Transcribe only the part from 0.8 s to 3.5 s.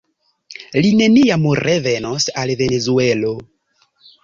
Li neniam revenos al Venezuelo.